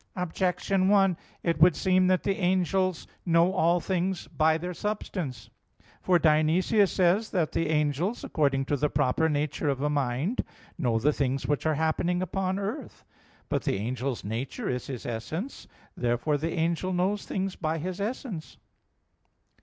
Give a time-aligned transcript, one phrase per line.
[0.15, 5.51] Objection 1: It would seem that the angels know all things by their substance.
[6.01, 7.33] For Dionysius says (Div.
[7.33, 7.33] Nom.
[7.33, 10.43] vii) that "the angels, according to the proper nature of a mind,
[10.75, 13.05] know the things which are happening upon earth."
[13.47, 15.67] But the angel's nature is his essence.
[15.95, 18.57] Therefore the angel knows things by his essence.